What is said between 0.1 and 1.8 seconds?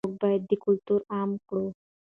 باید دا کلتور عام کړو.